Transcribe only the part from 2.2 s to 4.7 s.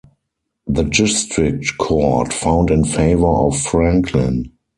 found in favor of Franklin.